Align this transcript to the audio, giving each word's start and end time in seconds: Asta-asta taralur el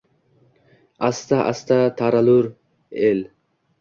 Asta-asta 1.09 1.81
taralur 1.99 2.51
el 3.11 3.27